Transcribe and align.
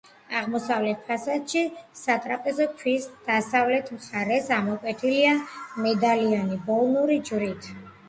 აღმოსავლეთ 0.37 1.03
ფასადში 1.09 1.61
სატრაპეზო 1.99 2.67
ქვის 2.81 3.07
დასავლეთ 3.29 3.95
მხარეს 4.01 4.53
ამოკვეთილია 4.59 5.39
მედალიონი 5.89 6.63
„ბოლნური 6.69 7.25
ჯვრით“. 7.33 7.75